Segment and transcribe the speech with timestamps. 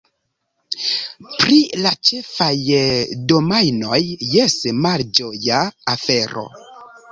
[1.41, 2.49] Pri la ĉefaj
[3.33, 4.01] domajnoj,
[4.35, 4.57] jes,
[4.89, 5.63] malĝoja
[5.97, 6.49] afero.